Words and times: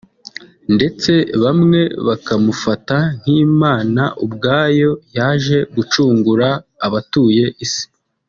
ndetse 0.75 1.11
bamwe 1.43 1.81
bakamufata 2.07 2.97
nk’Imana 3.21 4.03
Ubwayo 4.25 4.91
yaje 5.15 5.57
gucungura 5.75 6.49
abatuye 6.85 7.45
Isi 7.65 7.85